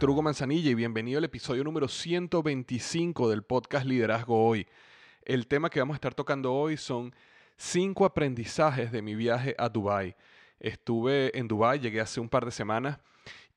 [0.00, 4.66] Víctor Hugo Manzanilla y bienvenido al episodio número 125 del podcast Liderazgo Hoy.
[5.26, 7.14] El tema que vamos a estar tocando hoy son
[7.58, 10.16] cinco aprendizajes de mi viaje a Dubái.
[10.58, 12.98] Estuve en Dubái, llegué hace un par de semanas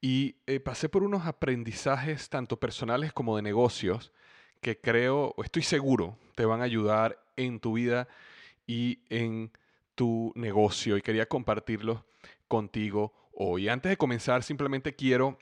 [0.01, 4.11] y eh, pasé por unos aprendizajes tanto personales como de negocios
[4.59, 8.09] que creo, estoy seguro, te van a ayudar en tu vida
[8.67, 9.49] y en
[9.95, 12.01] tu negocio y quería compartirlos
[12.49, 13.69] contigo hoy.
[13.69, 15.37] Antes de comenzar, simplemente quiero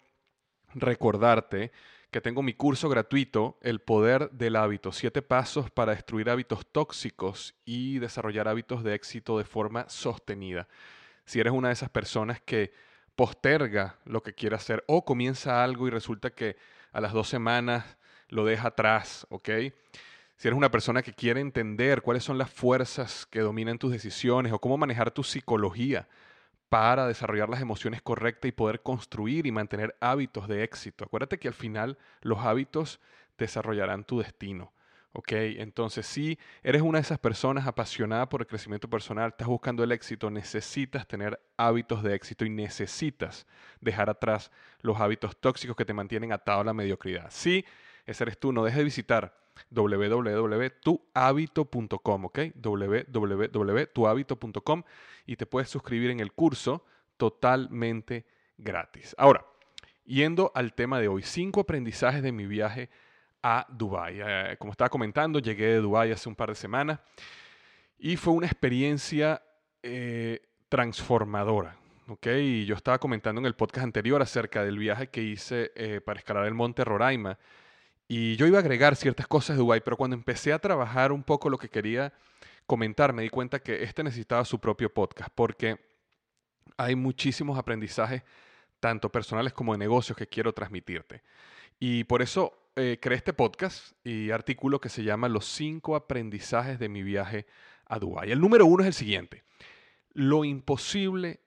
[0.74, 1.72] recordarte
[2.12, 7.56] que tengo mi curso gratuito, El Poder del Hábito, siete pasos para destruir hábitos tóxicos
[7.64, 10.68] y desarrollar hábitos de éxito de forma sostenida.
[11.24, 12.74] Si eres una de esas personas que
[13.16, 16.58] posterga lo que quiere hacer o comienza algo y resulta que
[16.92, 19.50] a las dos semanas lo deja atrás, ¿ok?
[20.36, 24.52] Si eres una persona que quiere entender cuáles son las fuerzas que dominan tus decisiones
[24.52, 26.09] o cómo manejar tu psicología
[26.72, 31.04] para desarrollar las emociones correctas y poder construir y mantener hábitos de éxito.
[31.04, 33.02] Acuérdate que al final los hábitos
[33.38, 34.72] desarrollarán tu destino.
[35.12, 35.34] ¿Ok?
[35.34, 39.92] Entonces, si eres una de esas personas apasionada por el crecimiento personal, estás buscando el
[39.92, 43.46] éxito, necesitas tener hábitos de éxito y necesitas
[43.82, 44.50] dejar atrás
[44.80, 47.28] los hábitos tóxicos que te mantienen atado a la mediocridad.
[47.32, 47.66] Si
[48.12, 52.40] ese eres tú, no dejes de visitar www.tuhabito.com, ¿ok?
[52.56, 54.84] www.tuhabito.com
[55.26, 56.86] y te puedes suscribir en el curso
[57.18, 58.26] totalmente
[58.58, 59.16] gratis.
[59.18, 59.46] Ahora,
[60.06, 62.90] yendo al tema de hoy, cinco aprendizajes de mi viaje
[63.44, 64.20] a Dubái.
[64.24, 67.00] Eh, como estaba comentando, llegué de Dubái hace un par de semanas
[67.98, 69.42] y fue una experiencia
[69.84, 71.78] eh, transformadora.
[72.08, 72.66] ¿okay?
[72.66, 76.46] yo estaba comentando en el podcast anterior acerca del viaje que hice eh, para escalar
[76.46, 77.38] el monte Roraima
[78.14, 81.24] y yo iba a agregar ciertas cosas de Dubái, pero cuando empecé a trabajar un
[81.24, 82.12] poco lo que quería
[82.68, 85.80] comentar, me di cuenta que este necesitaba su propio podcast, porque
[86.76, 88.24] hay muchísimos aprendizajes,
[88.82, 91.24] tanto personales como de negocios, que quiero transmitirte.
[91.80, 96.80] Y por eso eh, creé este podcast y artículo que se llama Los cinco aprendizajes
[96.80, 97.46] de mi viaje
[97.86, 98.30] a Dubái.
[98.30, 99.46] El número uno es el siguiente.
[100.12, 101.40] Lo imposible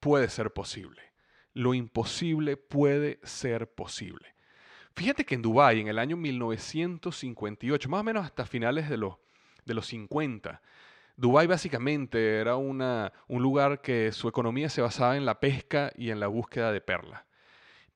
[0.00, 1.00] puede ser posible.
[1.54, 4.34] Lo imposible puede ser posible.
[4.96, 9.14] Fíjate que en Dubái, en el año 1958, más o menos hasta finales de los,
[9.64, 10.60] de los 50,
[11.16, 16.10] Dubái básicamente era una, un lugar que su economía se basaba en la pesca y
[16.10, 17.22] en la búsqueda de perlas.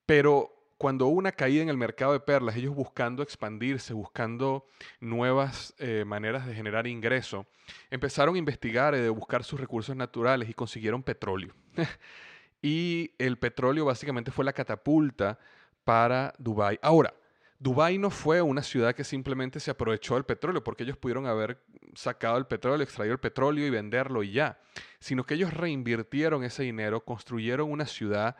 [0.06, 4.66] Pero cuando hubo una caída en el mercado de perlas, ellos buscando expandirse, buscando
[5.00, 7.46] nuevas eh, maneras de generar ingreso,
[7.90, 11.54] empezaron a investigar y a buscar sus recursos naturales y consiguieron petróleo.
[12.62, 15.38] y el petróleo básicamente fue la catapulta
[15.84, 16.78] para Dubái.
[16.82, 17.14] Ahora,
[17.58, 21.62] Dubái no fue una ciudad que simplemente se aprovechó del petróleo, porque ellos pudieron haber
[21.94, 24.58] sacado el petróleo, extraído el petróleo y venderlo y ya,
[24.98, 28.36] sino que ellos reinvirtieron ese dinero, construyeron una ciudad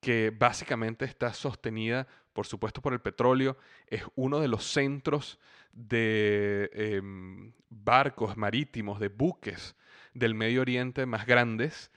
[0.00, 5.38] que básicamente está sostenida, por supuesto, por el petróleo, es uno de los centros
[5.72, 9.74] de em, barcos marítimos, de buques
[10.14, 11.90] del Medio Oriente más grandes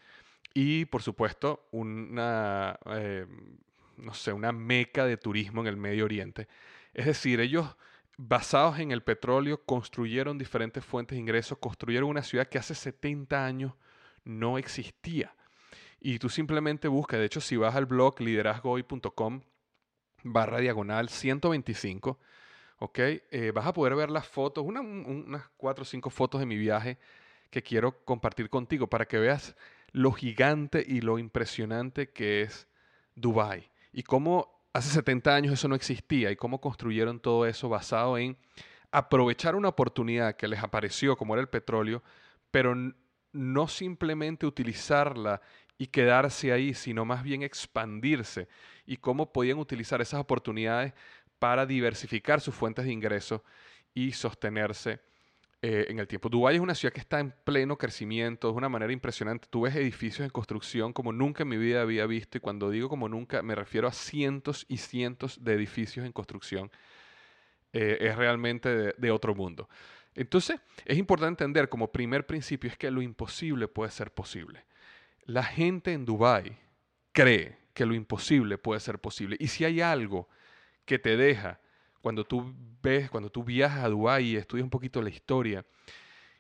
[0.54, 3.28] y por supuesto una, eh,
[3.98, 6.48] no sé, una meca de turismo en el Medio Oriente.
[6.94, 7.76] Es decir, ellos
[8.18, 13.46] basados en el petróleo construyeron diferentes fuentes de ingresos, construyeron una ciudad que hace 70
[13.46, 13.74] años
[14.24, 15.36] no existía.
[16.00, 19.42] Y tú simplemente buscas, de hecho si vas al blog liderazgohoy.com
[20.24, 22.20] barra diagonal 125,
[22.80, 23.00] ¿ok?
[23.00, 26.98] Eh, vas a poder ver las fotos, unas cuatro o cinco fotos de mi viaje
[27.50, 29.56] que quiero compartir contigo para que veas
[29.92, 32.68] lo gigante y lo impresionante que es
[33.16, 38.20] Dubai y cómo hace 70 años eso no existía y cómo construyeron todo eso basado
[38.20, 38.38] en
[38.92, 42.04] aprovechar una oportunidad que les apareció como era el petróleo,
[42.52, 42.76] pero
[43.32, 45.42] no simplemente utilizarla
[45.80, 48.48] y quedarse ahí, sino más bien expandirse.
[48.86, 50.94] Y cómo podían utilizar esas oportunidades
[51.40, 53.42] para diversificar sus fuentes de ingresos
[53.96, 55.00] y sostenerse
[55.62, 56.30] eh, en el tiempo.
[56.30, 59.48] Dubái es una ciudad que está en pleno crecimiento, de una manera impresionante.
[59.50, 62.90] Tú ves edificios en construcción como nunca en mi vida había visto, y cuando digo
[62.90, 66.72] como nunca, me refiero a cientos y cientos de edificios en construcción.
[67.74, 69.68] Eh, es realmente de, de otro mundo.
[70.16, 74.66] Entonces, es importante entender como primer principio es que lo imposible puede ser posible.
[75.26, 76.58] La gente en Dubái
[77.12, 79.38] cree que lo imposible puede ser posible.
[79.40, 80.28] Y si hay algo
[80.86, 81.60] que te deja
[82.02, 85.66] cuando tú ves, cuando tú viajas a Dubái y estudias un poquito la historia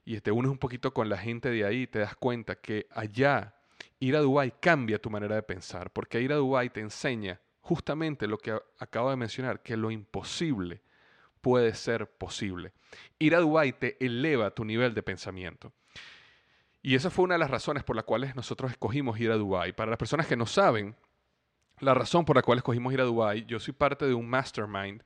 [0.05, 3.55] y te unes un poquito con la gente de ahí, te das cuenta que allá
[3.99, 8.27] ir a Dubái cambia tu manera de pensar, porque ir a Dubái te enseña justamente
[8.27, 10.81] lo que acabo de mencionar, que lo imposible
[11.41, 12.73] puede ser posible.
[13.19, 15.73] Ir a Dubái te eleva tu nivel de pensamiento.
[16.81, 19.73] Y esa fue una de las razones por las cuales nosotros escogimos ir a Dubái.
[19.73, 20.95] Para las personas que no saben,
[21.79, 25.03] la razón por la cual escogimos ir a Dubái, yo soy parte de un mastermind.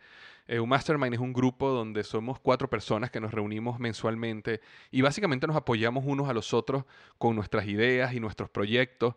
[0.52, 4.60] Eh, un mastermind es un grupo donde somos cuatro personas que nos reunimos mensualmente
[4.92, 6.84] y básicamente nos apoyamos unos a los otros
[7.18, 9.16] con nuestras ideas y nuestros proyectos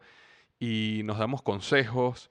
[0.61, 2.31] y nos damos consejos.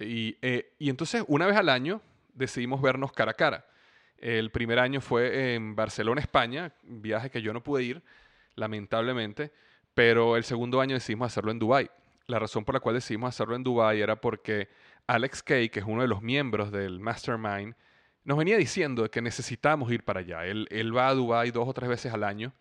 [0.00, 2.00] Y, eh, y entonces una vez al año
[2.34, 3.64] decidimos vernos cara a cara.
[4.18, 8.02] El primer año fue en Barcelona, España, viaje que yo no pude ir,
[8.56, 9.52] lamentablemente,
[9.94, 11.90] pero el segundo año decidimos hacerlo en Dubái.
[12.26, 14.68] La razón por la cual decidimos hacerlo en Dubái era porque
[15.06, 17.76] Alex Kay, que es uno de los miembros del Mastermind,
[18.24, 20.46] nos venía diciendo que necesitamos ir para allá.
[20.46, 22.54] Él, él va a Dubái dos o tres veces al año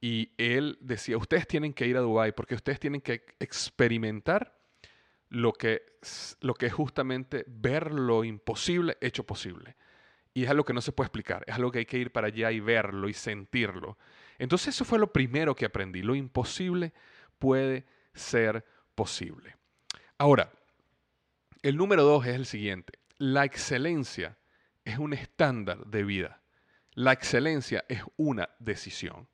[0.00, 4.58] y él decía, ustedes tienen que ir a Dubái porque ustedes tienen que experimentar
[5.28, 5.82] lo que,
[6.40, 9.76] lo que es justamente ver lo imposible hecho posible.
[10.34, 12.28] Y es algo que no se puede explicar, es algo que hay que ir para
[12.28, 13.98] allá y verlo y sentirlo.
[14.38, 16.92] Entonces eso fue lo primero que aprendí, lo imposible
[17.38, 18.64] puede ser
[18.94, 19.56] posible.
[20.16, 20.52] Ahora,
[21.62, 24.38] el número dos es el siguiente, la excelencia
[24.88, 26.40] es un estándar de vida.
[26.94, 29.28] La excelencia es una decisión.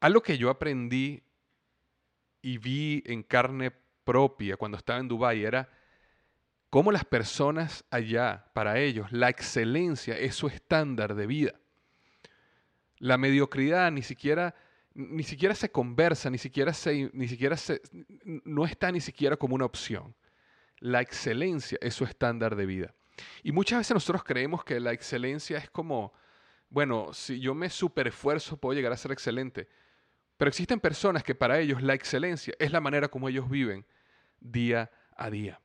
[0.00, 1.22] Algo que yo aprendí
[2.42, 3.72] y vi en carne
[4.04, 5.70] propia cuando estaba en Dubái era
[6.68, 11.54] cómo las personas allá, para ellos, la excelencia es su estándar de vida.
[12.98, 14.54] La mediocridad ni siquiera,
[14.92, 17.80] ni siquiera se conversa, ni siquiera se, ni siquiera se,
[18.44, 20.14] no está ni siquiera como una opción.
[20.80, 22.94] La excelencia es su estándar de vida.
[23.42, 26.12] Y muchas veces nosotros creemos que la excelencia es como,
[26.68, 29.68] bueno, si yo me superesfuerzo puedo llegar a ser excelente.
[30.36, 33.84] Pero existen personas que para ellos la excelencia es la manera como ellos viven
[34.40, 35.60] día a día.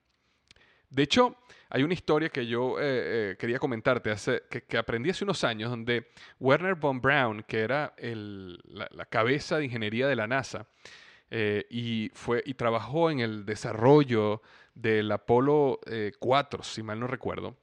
[0.89, 1.37] De hecho,
[1.69, 2.83] hay una historia que yo eh,
[3.31, 7.93] eh, quería comentarte, hace, que, aprendí hace unos años, donde Werner von Braun, que era
[7.97, 10.67] la, cabeza de ingeniería de la NASA,
[11.29, 14.41] eh, y, fue, y trabajó en el desarrollo
[14.81, 15.79] del Apolo
[16.19, 17.57] 4, si mal no recuerdo,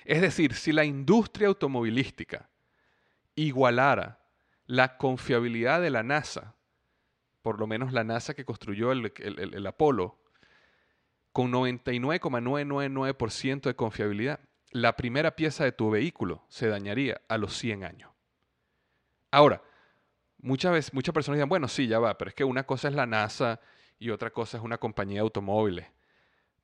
[0.05, 2.49] Es decir, si la industria automovilística
[3.35, 4.17] igualara
[4.65, 6.55] la confiabilidad de la NASA,
[7.41, 10.17] por lo menos la NASA que construyó el, Apolo,
[11.31, 14.39] con 99,999% de confiabilidad,
[14.71, 18.09] la primera pieza de tu vehículo se dañaría a los 100 años.
[19.29, 19.61] Ahora,
[20.41, 22.93] muchas veces, muchas personas dicen, bueno, sí, ya va, pero es que una cosa es
[22.93, 23.59] la NASA
[23.99, 25.87] y otra cosa es una compañía de automóviles.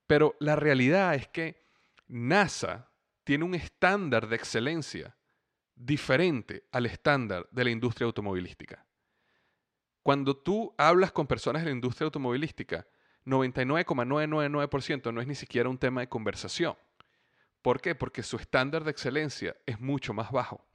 [0.06, 1.64] Pero la realidad es que
[2.08, 2.90] NASA
[3.24, 5.16] tiene un estándar de excelencia
[5.76, 8.86] diferente al estándar de la industria automovilística.
[10.02, 12.88] Cuando tú hablas con personas de la industria automovilística,
[13.26, 16.78] 99,999% no es ni siquiera un tema de conversación.
[17.62, 17.94] ¿Por qué?
[17.94, 20.66] Porque su estándar de excelencia es mucho más bajo.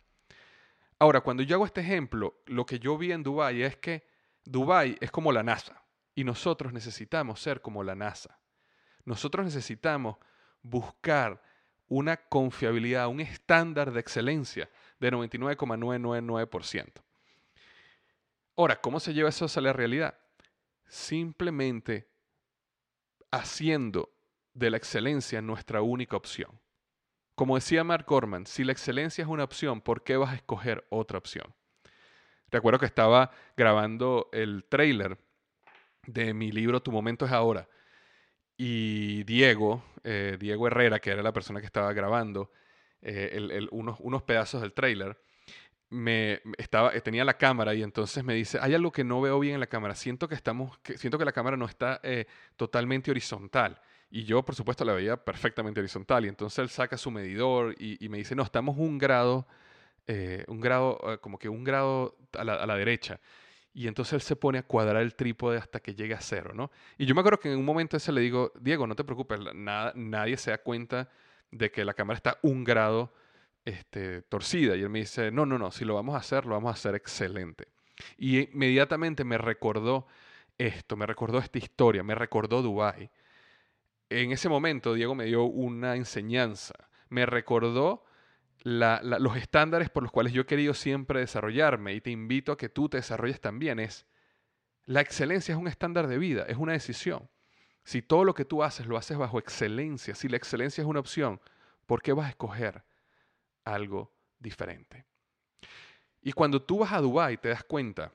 [1.03, 4.07] Ahora, cuando yo hago este ejemplo, lo que yo vi en Dubái es que
[4.45, 5.83] Dubái es como la NASA
[6.15, 8.39] y nosotros necesitamos ser como la NASA.
[9.05, 10.19] Nosotros necesitamos
[10.63, 11.43] buscar
[11.89, 17.03] una confiabilidad, un estándar de excelencia de 99,999%.
[18.57, 20.17] Ahora, ¿cómo se lleva eso a la realidad?
[20.87, 22.09] Simplemente
[23.33, 24.15] haciendo
[24.55, 26.62] de la excelencia nuestra única opción.
[27.43, 30.87] Como decía Mark Gorman, si la excelencia es una opción, ¿por qué vas a escoger
[30.91, 31.53] otra opción?
[32.53, 35.19] Recuerdo que estaba grabando el trailer
[36.07, 37.69] de mi libro Tu momento es ahora
[38.57, 42.53] y Diego, eh, Diego Herrera, que era la persona que estaba grabando
[43.01, 45.21] eh, unos, unos, pedazos del trailer,
[45.91, 49.55] me estaba, tenía la cámara y entonces me dice, hay algo que no veo bien
[49.55, 53.81] en la cámara, siento que, estamos, siento que la cámara no está eh, totalmente horizontal.
[54.15, 56.27] Y yo, por supuesto, la veía perfectamente horizontal.
[56.27, 59.47] Y entonces él saca su medidor y, me dice, no, estamos un grado,
[60.49, 63.21] un grado, como que un grado a la, derecha.
[63.73, 66.71] Y entonces él se pone a cuadrar el trípode hasta que llegue a cero, ¿no?
[66.99, 69.41] Y yo me acuerdo que en un momento ese le digo, Diego, no te preocupes,
[69.55, 71.09] nada, nadie se da cuenta
[71.51, 73.15] de que la cámara está un grado
[73.65, 74.77] este, torcida.
[74.77, 76.75] Y él me dice, no, no, no, si lo vamos a hacer, lo vamos a
[76.75, 77.69] hacer excelente.
[78.19, 80.07] Y inmediatamente me recordó
[80.59, 83.11] esto, me recordó esta historia, me recordó Dubái.
[84.21, 86.75] En ese momento Diego me dio una enseñanza,
[87.09, 88.05] me recordó
[88.65, 92.69] los estándares por los cuales yo he querido siempre desarrollarme y te invito a que
[92.69, 94.07] tú te desarrolles también es,
[94.85, 97.29] la excelencia es un estándar de vida, es una decisión.
[97.85, 101.01] Si todo lo que tú haces lo haces bajo excelencia, si la excelencia es una
[101.01, 101.41] opción,
[101.87, 102.85] ¿por qué vas a escoger
[103.65, 105.07] algo diferente?
[106.21, 108.13] Y cuando tú vas a Dubái te das cuenta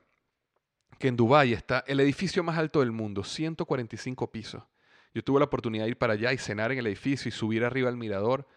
[0.98, 4.64] que en Dubái está el edificio más alto del mundo, 145 pisos.
[5.14, 7.64] Yo tuve la oportunidad de ir para allá y cenar en el edificio y subir
[7.64, 8.48] arriba al mirador.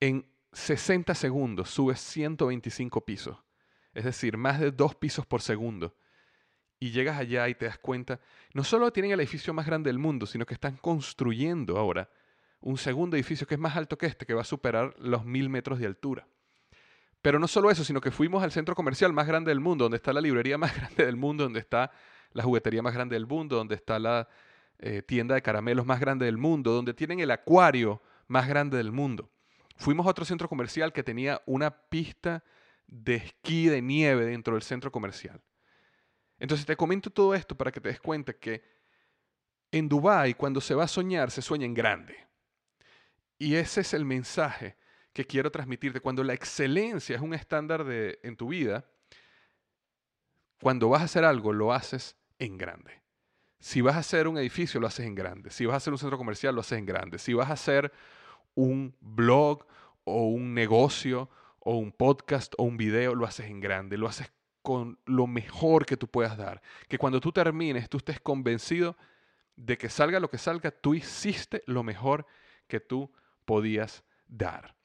[0.00, 3.38] En 60 segundos subes 125 pisos,
[3.94, 5.94] es decir, más de dos pisos por segundo.
[6.78, 8.20] Y llegas allá y te das cuenta,
[8.52, 12.10] no solo tienen el edificio más grande del mundo, sino que están construyendo ahora
[12.60, 15.48] un segundo edificio que es más alto que este, que va a superar los mil
[15.48, 16.26] metros de altura.
[17.22, 19.96] Pero no solo eso, sino que fuimos al centro comercial más grande del mundo, donde
[19.96, 21.90] está la librería más grande del mundo, donde está
[22.32, 24.28] la juguetería más grande del mundo, donde está la
[24.78, 28.92] eh, tienda de caramelos más grande del mundo, donde tienen el acuario más grande del
[28.92, 29.30] mundo.
[29.76, 32.44] Fuimos a otro centro comercial que tenía una pista
[32.86, 35.42] de esquí de nieve dentro del centro comercial.
[36.38, 38.62] Entonces te comento todo esto para que te des cuenta que
[39.70, 42.26] en Dubái cuando se va a soñar se sueña en grande.
[43.38, 44.76] Y ese es el mensaje
[45.12, 46.00] que quiero transmitirte.
[46.00, 48.86] Cuando la excelencia es un estándar de, en tu vida,
[50.60, 53.02] cuando vas a hacer algo lo haces en grande.
[53.66, 55.50] Si vas a hacer un edificio, lo haces en grande.
[55.50, 57.18] Si vas a hacer un centro comercial, lo haces en grande.
[57.18, 57.92] Si vas a hacer
[58.54, 59.66] un blog
[60.04, 64.30] o un negocio o un podcast o un video, lo haces en grande, lo haces
[64.62, 66.62] con lo mejor que tú puedas dar.
[66.86, 68.96] Que cuando tú termines, tú estés convencido
[69.56, 72.24] de que salga lo que salga, tú hiciste lo mejor
[72.68, 73.10] que tú
[73.44, 74.76] podías dar.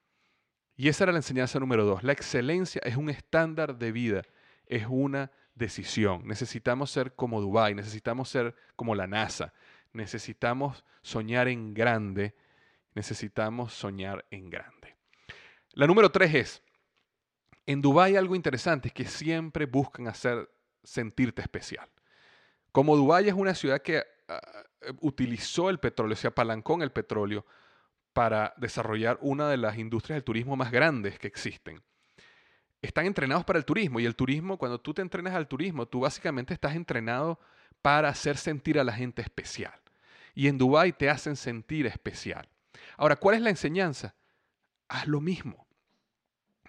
[0.75, 2.03] Y esa era la enseñanza número dos.
[2.03, 4.23] La excelencia es un estándar de vida,
[4.65, 6.27] es una decisión.
[6.27, 9.53] Necesitamos ser como Dubái, necesitamos ser como la NASA,
[9.93, 12.35] necesitamos soñar en grande,
[12.93, 14.95] necesitamos soñar en grande.
[15.73, 16.63] La número tres es,
[17.65, 20.49] en Dubái algo interesante es que siempre buscan hacer
[20.83, 21.89] sentirte especial.
[22.71, 24.41] Como Dubái es una ciudad que ah,
[24.99, 27.45] utilizó el petróleo, se apalancó en el petróleo
[28.13, 31.81] para desarrollar una de las industrias del turismo más grandes que existen.
[32.81, 35.99] Están entrenados para el turismo y el turismo, cuando tú te entrenas al turismo, tú
[35.99, 37.39] básicamente estás entrenado
[37.81, 39.73] para hacer sentir a la gente especial.
[40.33, 42.47] Y en Dubái te hacen sentir especial.
[42.97, 44.15] Ahora, ¿cuál es la enseñanza?
[44.87, 45.67] Haz lo mismo.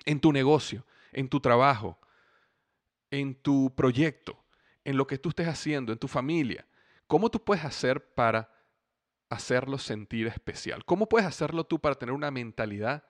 [0.05, 1.99] En tu negocio, en tu trabajo,
[3.11, 4.43] en tu proyecto,
[4.85, 6.67] en lo que tú estés haciendo, en tu familia.
[7.07, 8.51] ¿Cómo tú puedes hacer para
[9.29, 10.85] hacerlo sentir especial?
[10.85, 13.05] ¿Cómo puedes hacerlo tú para tener una mentalidad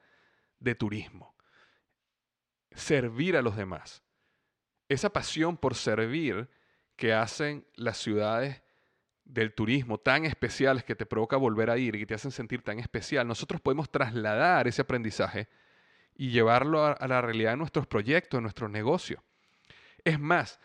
[0.58, 1.31] de turismo?
[2.74, 4.02] Servir a los demás.
[4.88, 6.48] Esa pasión por servir
[6.96, 8.62] que hacen las ciudades
[9.24, 12.62] del turismo tan especiales que te provoca volver a ir y que te hacen sentir
[12.62, 15.48] tan especial, nosotros podemos trasladar ese aprendizaje
[16.14, 19.20] y llevarlo a, la realidad de nuestros proyectos, de nuestros negocios.
[20.04, 20.60] Es más,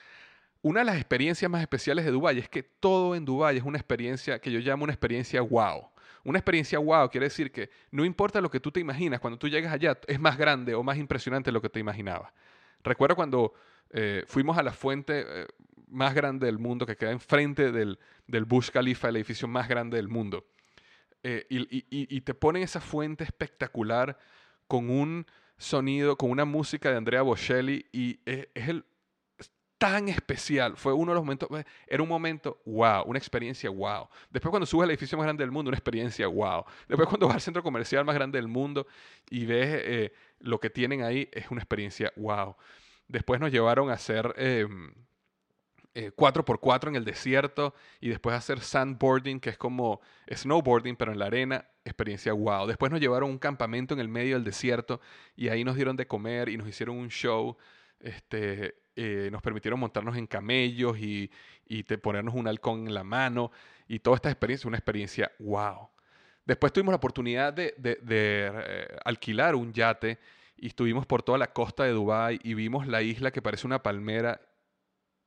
[0.62, 3.78] una de las experiencias más especiales de Dubái es que todo en Dubái es una
[3.78, 5.90] experiencia que yo llamo una experiencia wow.
[6.28, 9.48] Una experiencia wow quiere decir que no importa lo que tú te imaginas, cuando tú
[9.48, 12.34] llegas allá es más grande o más impresionante lo que te imaginabas.
[12.84, 13.54] Recuerdo cuando
[13.92, 15.48] eh, fuimos a la fuente eh,
[15.88, 19.96] más grande del mundo que queda enfrente del, del Burj Khalifa, el edificio más grande
[19.96, 20.46] del mundo.
[21.24, 24.18] Eh, y, te ponen esa fuente espectacular
[24.68, 25.26] con un
[25.58, 28.84] sonido, con una música de Andrea Bocelli y es el
[29.78, 30.76] tan especial.
[30.76, 34.08] Fue uno de los momentos, eh, era un momento wow, una experiencia wow.
[34.30, 36.66] Después cuando subes al edificio más grande del mundo, una experiencia wow.
[36.88, 38.88] Después cuando vas al centro comercial más grande del mundo
[39.30, 42.56] y ves eh, lo que tienen ahí, es una experiencia wow.
[43.08, 44.34] Después nos llevaron a hacer...
[45.98, 50.00] 4x4 em, eh, en el desierto y después hacer sandboarding, que es como
[50.32, 52.68] snowboarding, pero en la arena, experiencia wow.
[52.68, 55.02] Después nos llevaron a un campamento en el medio del desierto
[55.36, 57.58] y ahí nos dieron de comer y nos hicieron un show.
[58.00, 61.30] Este, eh, nos permitieron montarnos en camellos y,
[62.02, 63.52] ponernos un halcón en la mano
[63.88, 65.90] y toda esta experiencia, una experiencia wow.
[66.46, 70.18] Después tuvimos la oportunidad de, eh, alquilar un yate
[70.56, 73.84] y estuvimos por toda la costa de Dubái y vimos la isla que parece una
[73.84, 74.42] palmera.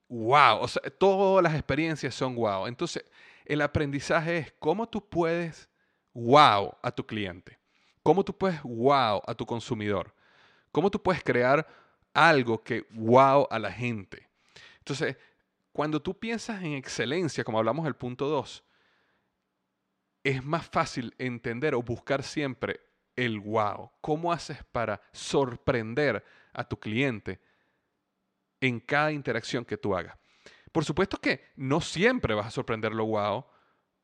[0.09, 0.67] ¡Wow!
[0.99, 2.67] Todas las experiencias son wow.
[2.67, 3.05] Entonces,
[3.45, 5.69] el aprendizaje es cómo tú puedes
[6.13, 7.59] wow a tu cliente,
[8.03, 10.13] cómo tú puedes wow a tu consumidor,
[10.73, 11.67] cómo tú puedes crear
[12.15, 14.29] algo que wow a la gente.
[14.79, 15.17] Entonces,
[15.73, 18.65] cuando tú piensas en excelencia, como hablamos del punto 2,
[20.25, 22.81] es más fácil entender o buscar siempre
[23.17, 23.91] el wow.
[24.01, 27.41] ¿Cómo haces para sorprender a tu cliente
[28.61, 30.19] en cada interacción que tú hagas?
[30.73, 33.45] Por supuesto que no siempre vas a sorprenderlo wow,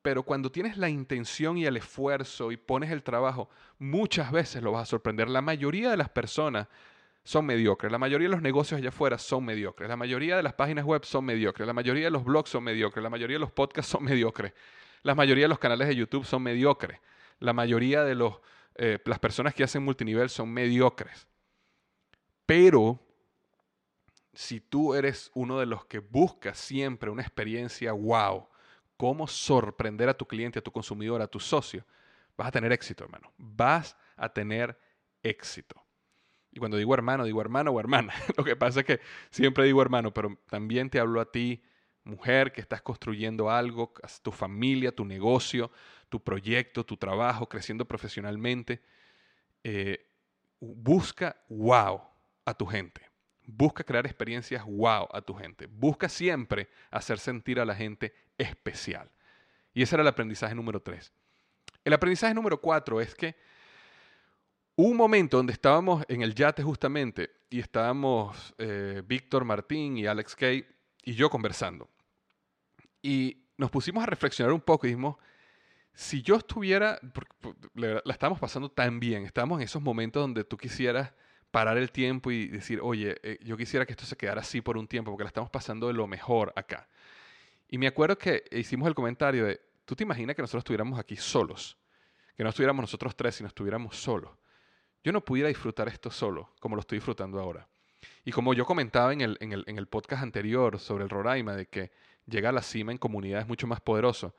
[0.03, 4.73] pero cuando tienes la intención y el esfuerzo y pones el trabajo, muchas veces lo
[4.73, 5.29] vas a sorprender.
[5.29, 6.69] La mayoría de las personas
[7.27, 7.91] son mediocres.
[7.91, 9.89] La mayoría de los negocios allá afuera son mediocres.
[9.89, 11.67] La mayoría de las páginas web son mediocres.
[11.67, 13.03] La mayoría de los blogs son mediocres.
[13.03, 14.53] La mayoría de los podcasts son mediocres.
[15.03, 17.01] La mayoría de los canales de YouTube son mediocres.
[17.41, 18.39] La mayoría de los,
[18.77, 21.27] eh, las personas que hacen multinivel son mediocres.
[22.47, 23.01] Pero
[24.33, 28.47] si tú eres uno de los que busca siempre una experiencia wow,
[28.97, 31.85] cómo sorprender a tu cliente, a tu consumidor, a tu socio,
[32.37, 33.33] vas a tener éxito, hermano.
[33.37, 34.79] Vas a tener
[35.25, 35.86] éxito.
[36.57, 38.15] Y cuando digo hermano, digo hermano o hermana.
[38.39, 41.63] Lo que pasa es que siempre digo hermano, pero también te hablo a ti,
[42.03, 43.93] mujer, que estás construyendo algo,
[44.23, 45.71] tu familia, tu negocio,
[46.09, 48.81] tu proyecto, tu trabajo, creciendo profesionalmente.
[49.65, 50.09] Eh,
[50.59, 52.01] busca wow
[52.47, 53.03] a tu gente.
[53.45, 55.67] Busca crear experiencias wow a tu gente.
[55.67, 59.11] Busca siempre hacer sentir a la gente especial.
[59.75, 61.13] Y ese era el aprendizaje número tres.
[61.85, 63.37] El aprendizaje número cuatro es que
[64.77, 70.37] un momento donde estábamos en el yate justamente y estábamos eh, Víctor Martín y Alex
[70.37, 70.67] Kay
[71.03, 71.89] y yo conversando.
[73.01, 75.17] Y nos pusimos a reflexionar un poco y dijimos,
[75.95, 77.01] si yo estuviera,
[77.75, 81.15] la, estábamos pasando tan bien, estábamos en esos momentos donde tú quisieras
[81.51, 84.77] parar el tiempo y decir, oye, eh, yo quisiera que esto se quedara así por
[84.77, 86.87] un tiempo porque la estamos pasando de lo mejor acá.
[87.69, 91.17] Y me acuerdo que hicimos el comentario de, ¿tú te imaginas que nosotros estuviéramos aquí
[91.17, 91.79] solos?
[92.37, 94.33] Que no estuviéramos nosotros tres, sino estuviéramos solos
[95.07, 97.69] yo no pudiera disfrutar esto solo, como lo estoy disfrutando ahora.
[98.25, 101.93] Y como yo comentaba en el, en el, podcast anterior sobre el Roraima, de que
[102.27, 104.35] llegar a la cima en comunidad es mucho más poderoso,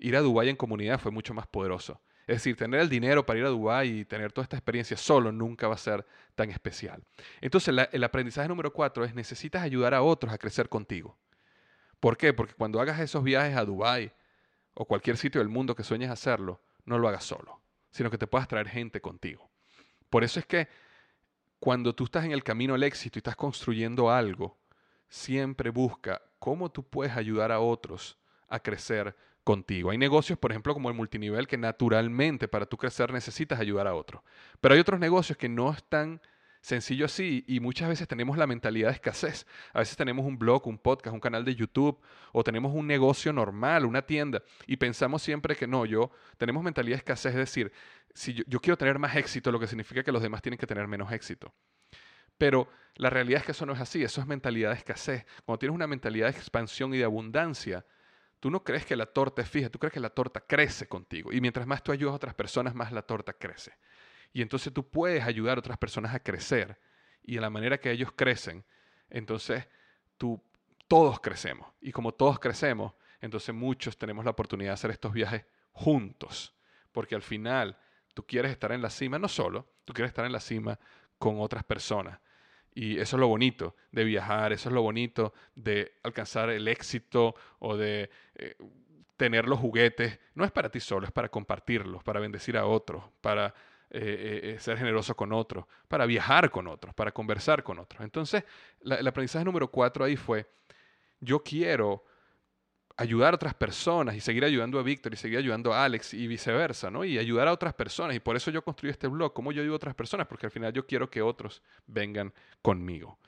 [0.00, 2.00] ir a Dubái en comunidad fue mucho más poderoso.
[2.26, 5.30] Es decir, tener el dinero para ir a Dubái y tener toda esta experiencia solo
[5.30, 7.04] nunca va a ser tan especial.
[7.40, 11.16] Entonces, el aprendizaje número cuatro es necesitas ayudar a otros a crecer contigo.
[12.00, 12.32] ¿Por qué?
[12.32, 14.10] Porque cuando hagas esos viajes a Dubái
[14.74, 18.26] o cualquier sitio del mundo que sueñes hacerlo, no lo hagas solo, sino que te
[18.26, 19.49] puedas traer gente contigo.
[20.10, 20.68] Por eso es que
[21.58, 24.58] cuando tú estás en el camino al éxito y estás construyendo algo,
[25.08, 28.18] siempre busca cómo tú puedes ayudar a otros
[28.48, 29.90] a crecer contigo.
[29.90, 33.94] Hay negocios, por ejemplo, como el multinivel, que naturalmente para tú crecer necesitas ayudar a
[33.94, 34.22] otros.
[34.60, 36.20] Pero hay otros negocios que no están
[36.60, 39.46] sencillo así y muchas veces tenemos la mentalidad de escasez.
[39.72, 42.00] A veces tenemos un blog, un podcast, un canal de YouTube
[42.32, 46.96] o tenemos un negocio normal, una tienda y pensamos siempre que no, yo tenemos mentalidad
[46.96, 47.72] de escasez, es decir,
[48.14, 50.86] si yo, quiero tener más éxito, lo que significa que los demás tienen que tener
[50.86, 51.54] menos éxito.
[52.36, 55.26] Pero la realidad es que eso no es así, eso es mentalidad de escasez.
[55.44, 57.84] Cuando tienes una mentalidad de expansión y de abundancia,
[58.40, 61.32] tú no crees que la torta es fija, tú crees que la torta crece contigo.
[61.32, 63.72] Y mientras más tú ayudas a otras personas, más la torta crece.
[64.32, 66.78] Y entonces tú puedes ayudar a otras personas a crecer.
[67.22, 68.64] Y de la manera que ellos crecen,
[69.08, 69.66] entonces
[70.16, 70.42] tú,
[70.88, 71.68] todos crecemos.
[71.80, 76.54] Y como todos crecemos, entonces muchos tenemos la oportunidad de hacer estos viajes juntos.
[76.92, 77.76] Porque al final
[78.14, 80.78] tú quieres estar en la cima, no solo, tú quieres estar en la cima
[81.18, 82.18] con otras personas.
[82.72, 87.34] Y eso es lo bonito de viajar, eso es lo bonito de alcanzar el éxito
[87.58, 88.56] o de eh,
[89.16, 90.18] tener los juguetes.
[90.34, 93.54] No es para ti solo, es para compartirlos, para bendecir a otros, para
[93.90, 98.02] eh, eh, ser generoso con otros, para viajar con otros, para conversar con otros.
[98.02, 98.44] Entonces,
[98.80, 100.46] el aprendizaje número cuatro ahí fue,
[101.20, 102.04] yo quiero
[102.96, 106.26] ayudar a otras personas y seguir ayudando a Víctor y seguir ayudando a Alex y
[106.26, 107.02] viceversa, ¿no?
[107.02, 108.14] Y ayudar a otras personas.
[108.14, 110.52] Y por eso yo construí este blog, cómo yo ayudo a otras personas, porque al
[110.52, 113.18] final yo quiero que otros vengan conmigo.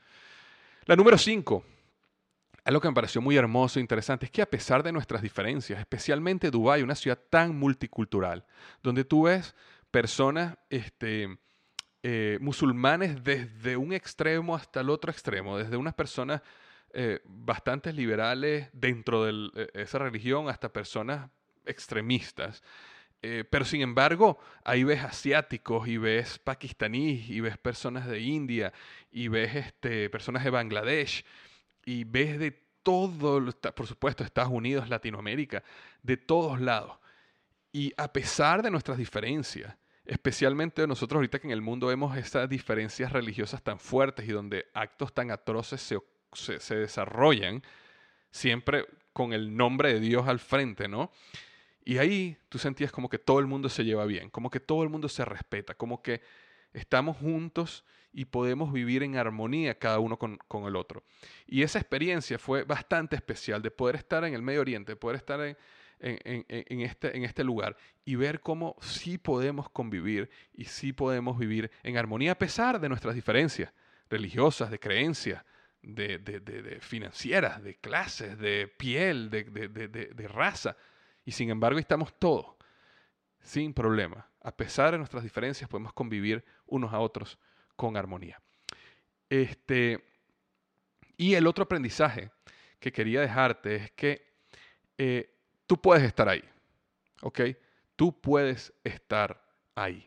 [0.85, 1.65] La número cinco,
[2.65, 5.81] algo que me pareció muy hermoso e interesante, es que a pesar de nuestras diferencias,
[5.81, 8.45] especialmente Dubái, una ciudad tan multicultural,
[8.83, 9.55] donde tú ves
[9.93, 11.39] personas este,
[12.03, 16.43] eh, musulmanes desde un extremo hasta el otro extremo, desde unas personas
[16.93, 21.31] eh, bastante liberales dentro de eh, esa religión hasta personas
[21.65, 22.61] extremistas.
[23.51, 28.73] pero sin embargo, ahí ves asiáticos y ves pakistaníes y ves personas de India
[29.13, 31.25] y ves este, personas de Bangladesh
[31.85, 32.51] y ves de
[32.83, 33.41] todo,
[33.77, 35.63] por supuesto, Estados Unidos, Latinoamérica,
[36.03, 36.99] de todos lados.
[37.71, 42.49] Y a pesar de nuestras diferencias, especialmente nosotros ahorita que en el mundo vemos estas
[42.49, 45.99] diferencias religiosas tan fuertes y donde actos tan atroces se,
[46.61, 47.63] se, desarrollan,
[48.31, 51.13] siempre con el nombre de Dios al frente, ¿no?
[51.85, 54.83] Y ahí tú sentías como que todo el mundo se lleva bien, como que todo
[54.83, 56.23] el mundo se respeta, como que
[56.73, 61.03] estamos juntos y podemos vivir en armonía cada uno con, con, el otro.
[61.47, 65.17] Y esa experiencia fue bastante especial de poder estar en el Medio Oriente, de poder
[65.17, 65.57] estar en,
[66.03, 71.71] en, este, en este lugar y ver cómo sí podemos convivir y sí podemos vivir
[71.83, 73.73] en armonía a pesar de nuestras diferencias
[74.11, 75.45] religiosas, de creencias,
[75.83, 80.77] de, de, financieras, de clases, de piel, de, raza.
[81.25, 82.55] Y sin embargo estamos todos
[83.41, 84.29] sin problema.
[84.43, 87.39] A pesar de nuestras diferencias podemos convivir unos a otros
[87.75, 88.41] con armonía.
[89.31, 90.05] Este,
[91.17, 92.31] y el otro aprendizaje
[92.79, 94.33] que quería dejarte es que
[94.99, 95.32] eh,
[95.73, 96.45] tú puedes estar ahí.
[97.23, 97.41] ¿Ok?
[97.97, 99.43] Tú puedes estar
[99.75, 100.07] ahí.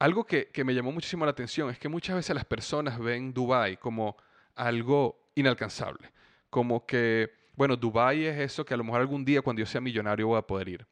[0.00, 3.76] Algo que, me llamó muchísimo la atención es que muchas veces las personas ven Dubai
[3.76, 4.16] como
[4.56, 6.10] algo inalcanzable.
[6.48, 9.80] Como que, bueno, Dubai es eso que a lo mejor algún día cuando yo sea
[9.80, 10.86] millonario voy a poder ir.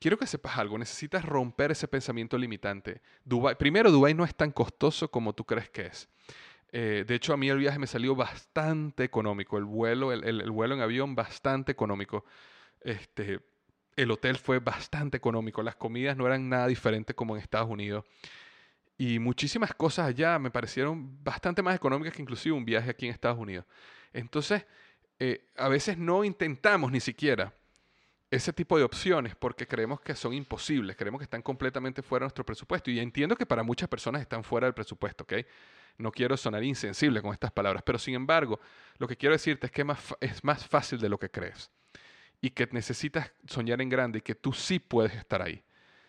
[0.00, 3.02] Quiero que sepas algo, necesitas romper ese pensamiento limitante.
[3.22, 6.08] Dubai, primero, Dubai no es tan costoso como tú crees que es.
[6.70, 10.74] Eh, de hecho, a mí el viaje me salió bastante económico, el vuelo, el vuelo
[10.74, 12.24] en avión bastante económico.
[12.84, 13.40] Este,
[13.96, 18.04] el hotel fue bastante económico, las comidas no eran nada diferentes como en Estados Unidos.
[18.98, 23.12] Y muchísimas cosas allá me parecieron bastante más económicas que inclusive un viaje aquí en
[23.12, 23.64] Estados Unidos.
[24.12, 24.64] Entonces,
[25.18, 27.54] eh, a veces no intentamos ni siquiera
[28.30, 32.26] ese tipo de opciones porque creemos que son imposibles, creemos que están completamente fuera de
[32.26, 32.90] nuestro presupuesto.
[32.90, 35.34] Y entiendo que para muchas personas están fuera del presupuesto, ¿ok?
[35.98, 38.58] No quiero sonar insensible con estas palabras, pero sin embargo,
[38.98, 39.84] lo que quiero decirte es que
[40.20, 41.70] es más fácil de lo que crees
[42.42, 45.62] y que necesitas soñar en grande y que tú sí puedes estar ahí.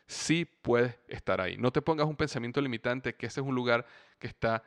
[0.08, 1.56] Sí puedes estar ahí.
[1.58, 3.86] No te pongas un pensamiento limitante que ese es un lugar
[4.20, 4.64] que está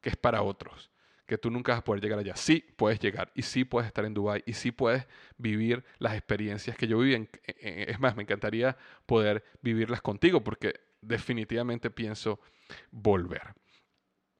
[0.00, 0.90] que es para otros,
[1.26, 2.36] que tú nunca vas a poder llegar allá.
[2.36, 6.76] Sí puedes llegar y sí puedes estar en Dubai y sí puedes vivir las experiencias
[6.76, 7.28] que yo viví.
[7.56, 12.38] es más, me encantaría poder vivirlas contigo porque definitivamente pienso
[12.90, 13.54] volver.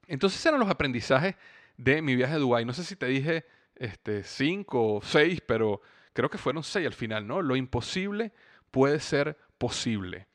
[0.07, 1.35] Entonces eran los aprendizajes
[1.77, 2.63] de mi viaje a Dubai.
[2.63, 5.81] No sé si te dije este, cinco o seis, pero
[6.13, 7.41] creo que fueron seis al final, ¿no?
[7.41, 8.31] Lo imposible
[8.71, 10.27] puede ser posible.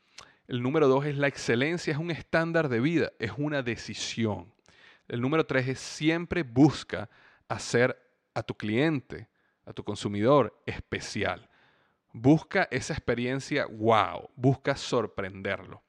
[0.47, 4.53] El número dos es la excelencia, es un estándar de vida, es una decisión.
[5.07, 7.09] El número tres es siempre busca
[7.47, 7.97] hacer
[8.33, 9.27] a tu cliente,
[9.65, 11.49] a tu consumidor especial.
[12.13, 15.83] Busca esa experiencia wow, busca sorprenderlo.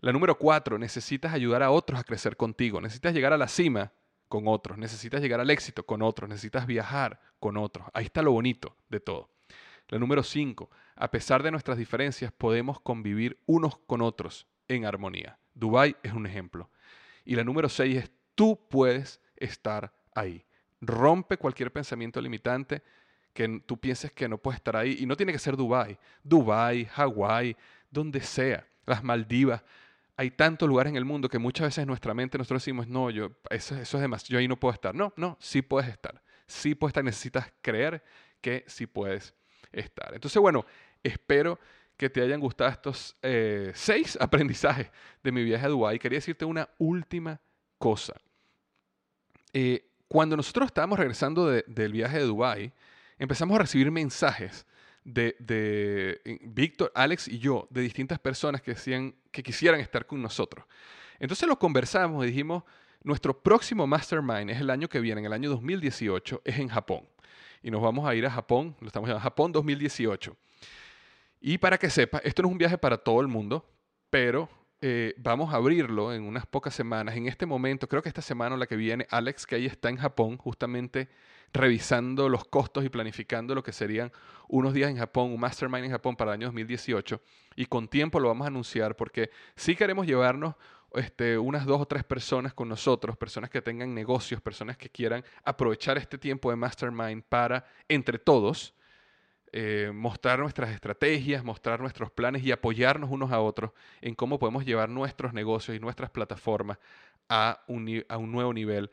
[0.00, 3.92] La número cuatro, necesitas ayudar a otros a crecer contigo, necesitas llegar a la cima
[4.28, 7.88] con otros, necesitas llegar al éxito con otros, necesitas viajar con otros.
[7.94, 9.30] Ahí está lo bonito de todo.
[9.88, 15.38] La número cinco, a pesar de nuestras diferencias, podemos convivir unos con otros en armonía.
[15.54, 16.70] Dubai es un ejemplo.
[17.24, 20.44] Y la número seis es, tú puedes estar ahí.
[20.80, 22.82] Rompe cualquier pensamiento limitante
[23.32, 24.96] que tú pienses que no puedes estar ahí.
[25.00, 25.98] Y no tiene que ser Dubai.
[26.22, 27.56] Dubai, Hawái,
[27.90, 28.66] donde sea.
[28.84, 29.62] Las Maldivas.
[30.18, 33.08] Hay tantos lugares en el mundo que muchas veces en nuestra mente nosotros decimos, no,
[33.08, 34.92] yo, eso, eso es demasiado, yo ahí no puedo estar.
[34.92, 36.20] No, no, sí puedes estar.
[36.48, 37.04] Sí puedes estar.
[37.04, 38.02] Necesitas creer
[38.40, 39.32] que sí puedes
[39.70, 40.12] estar.
[40.12, 40.66] Entonces, bueno,
[41.04, 41.60] espero
[41.96, 44.90] que te hayan gustado estos eh, seis aprendizajes
[45.22, 46.00] de mi viaje a Dubái.
[46.00, 47.40] Quería decirte una última
[47.78, 48.14] cosa.
[49.52, 52.72] Eh, cuando nosotros estábamos regresando del viaje de Dubái,
[53.18, 54.66] empezamos a recibir mensajes
[55.12, 60.20] de, de eh, Víctor, Alex y yo, de distintas personas que decían quisieran estar con
[60.20, 60.64] nosotros.
[61.18, 62.64] Entonces lo conversamos y dijimos,
[63.02, 67.08] nuestro próximo mastermind es el año que viene, en el año 2018, es en Japón
[67.62, 70.36] y nos vamos a ir a Japón, lo estamos llamando Japón 2018.
[71.40, 73.64] Y para que sepa, esto no es un viaje para todo el mundo,
[74.10, 74.48] pero
[74.80, 77.16] eh, vamos a abrirlo en unas pocas semanas.
[77.16, 79.88] En este momento, creo que esta semana o la que viene, Alex, que ahí está
[79.88, 81.08] en Japón, justamente
[81.52, 84.12] revisando los costos y planificando lo que serían
[84.48, 87.20] unos días en Japón, un mastermind en Japón para el año 2018.
[87.56, 90.54] Y con tiempo lo vamos a anunciar porque sí queremos llevarnos
[90.94, 95.24] este, unas dos o tres personas con nosotros, personas que tengan negocios, personas que quieran
[95.44, 98.74] aprovechar este tiempo de mastermind para, entre todos,
[99.52, 104.64] eh, mostrar nuestras estrategias, mostrar nuestros planes y apoyarnos unos a otros en cómo podemos
[104.64, 106.78] llevar nuestros negocios y nuestras plataformas
[107.28, 108.90] a un, a un nuevo nivel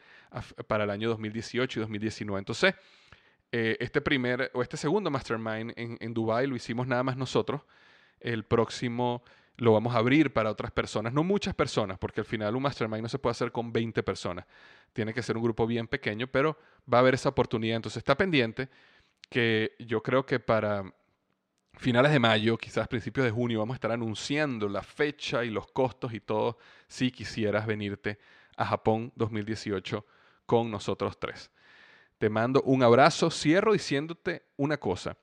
[0.67, 2.39] para el año 2018 y 2019.
[2.39, 2.76] Entonces,
[3.52, 7.62] eh, este primer o este segundo mastermind en, en Dubai lo hicimos nada más nosotros.
[8.19, 9.24] El próximo
[9.58, 13.04] lo vamos a abrir para otras personas, no muchas personas, porque al final un mastermind
[13.04, 14.45] no se puede hacer con 20 personas,
[14.93, 16.58] tiene que ser un grupo bien pequeño, pero
[16.91, 18.69] va a haber esa oportunidad, entonces está pendiente
[19.30, 20.84] que yo creo que para
[21.78, 25.68] finales de mayo, quizás principios de junio, vamos a estar anunciando la fecha y los
[25.68, 26.58] costos y todo
[26.88, 28.20] si quisieras venirte
[28.58, 30.06] a Japón 2018
[30.46, 31.52] con nosotros tres.
[32.18, 35.18] Te mando un abrazo, cierro diciéndote una cosa.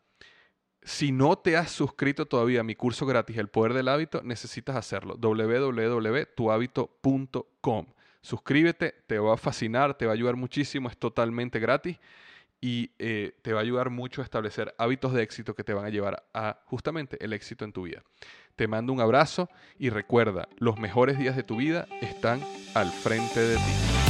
[0.82, 4.76] Si no te has suscrito todavía a mi curso gratis El Poder del Hábito, necesitas
[4.76, 5.16] hacerlo.
[5.16, 7.86] www.tuhabito.com.
[8.20, 11.98] Suscríbete, te va a fascinar, te va a ayudar muchísimo, es totalmente gratis
[12.62, 15.84] y eh, te va a ayudar mucho a establecer hábitos de éxito que te van
[15.84, 18.04] a llevar a justamente el éxito en tu vida.
[18.54, 22.40] Te mando un abrazo y recuerda, los mejores días de tu vida están
[22.74, 24.01] al frente de ti.